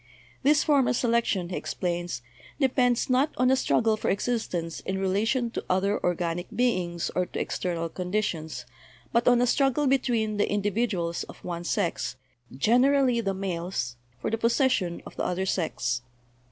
[0.41, 2.23] "This form of selection," he explains,
[2.59, 7.39] "depends, not on a struggle for existence in relation to other organic beings, or to
[7.39, 8.65] ex ternal conditions,
[9.13, 12.15] but on a struggle between the individu als of one sex,
[12.57, 16.01] generally the males, for the possession of the other sex.